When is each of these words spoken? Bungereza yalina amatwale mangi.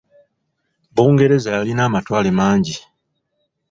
Bungereza 0.95 1.49
yalina 1.55 1.81
amatwale 1.87 2.29
mangi. 2.39 2.75